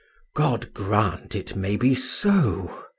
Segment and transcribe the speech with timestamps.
[0.35, 2.85] "God grant it may be so!"